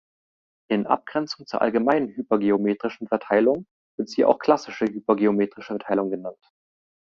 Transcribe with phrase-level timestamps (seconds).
[0.71, 3.67] In Abgrenzung zur allgemeinen hypergeometrischen Verteilung
[3.99, 6.41] wird sie auch klassische hypergeometrische Verteilung genannt.